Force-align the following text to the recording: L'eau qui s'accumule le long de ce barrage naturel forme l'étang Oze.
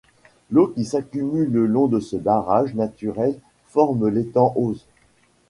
L'eau 0.49 0.69
qui 0.69 0.83
s'accumule 0.83 1.51
le 1.51 1.67
long 1.67 1.85
de 1.85 1.99
ce 1.99 2.15
barrage 2.15 2.73
naturel 2.73 3.39
forme 3.67 4.07
l'étang 4.07 4.51
Oze. 4.55 4.87